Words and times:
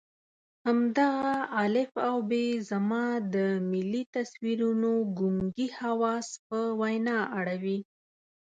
همدغه 0.65 1.35
الف 1.63 1.91
او 2.07 2.15
ب 2.29 2.31
زما 2.69 3.05
د 3.33 3.35
ملي 3.71 4.03
تصویرونو 4.15 4.91
ګونګي 5.17 5.67
حواس 5.79 6.27
په 6.47 6.59
وینا 6.79 7.17
اړوي. 7.39 7.79